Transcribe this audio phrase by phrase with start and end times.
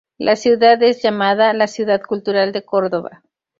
[0.17, 3.21] La ciudad es llamada la "Ciudad Cultural de Córdoba".